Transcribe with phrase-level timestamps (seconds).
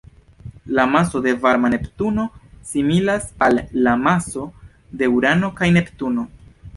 [0.65, 2.31] La maso de varma Neptuno
[2.63, 4.51] similas al la maso
[4.89, 6.25] de Urano kaj Neptuno.